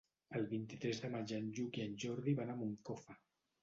El 0.39 0.47
vint-i-tres 0.53 1.03
de 1.05 1.13
maig 1.17 1.35
en 1.41 1.53
Lluc 1.59 1.81
i 1.83 1.87
en 1.87 1.97
Jordi 2.07 2.37
van 2.43 2.55
a 2.55 2.61
Moncofa. 2.67 3.25